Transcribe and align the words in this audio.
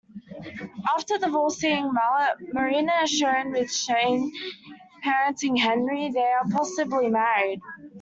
After 0.97 1.19
divorcing 1.19 1.93
Mallet, 1.93 2.37
Marina 2.53 2.91
is 3.03 3.11
shown 3.11 3.51
with 3.51 3.71
Shayne 3.71 4.31
parenting 5.03 5.59
Henry, 5.59 6.09
they 6.11 6.21
are 6.23 6.49
possibly 6.49 7.07
married. 7.07 7.61